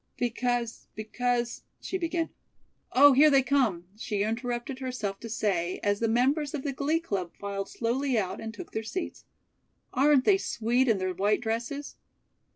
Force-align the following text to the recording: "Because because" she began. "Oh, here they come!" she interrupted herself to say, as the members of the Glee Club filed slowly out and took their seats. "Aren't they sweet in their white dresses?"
"Because 0.17 0.87
because" 0.95 1.61
she 1.79 1.99
began. 1.99 2.31
"Oh, 2.91 3.13
here 3.13 3.29
they 3.29 3.43
come!" 3.43 3.85
she 3.95 4.23
interrupted 4.23 4.79
herself 4.79 5.19
to 5.19 5.29
say, 5.29 5.79
as 5.83 5.99
the 5.99 6.07
members 6.07 6.55
of 6.55 6.63
the 6.63 6.73
Glee 6.73 6.99
Club 6.99 7.33
filed 7.39 7.69
slowly 7.69 8.17
out 8.17 8.41
and 8.41 8.51
took 8.51 8.71
their 8.71 8.81
seats. 8.81 9.25
"Aren't 9.93 10.25
they 10.25 10.39
sweet 10.39 10.87
in 10.87 10.97
their 10.97 11.13
white 11.13 11.41
dresses?" 11.41 11.97